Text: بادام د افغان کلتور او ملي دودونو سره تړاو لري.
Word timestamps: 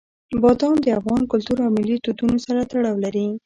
بادام 0.41 0.73
د 0.81 0.85
افغان 0.99 1.21
کلتور 1.31 1.57
او 1.65 1.69
ملي 1.77 1.95
دودونو 2.03 2.37
سره 2.45 2.61
تړاو 2.71 2.95
لري. 3.05 3.27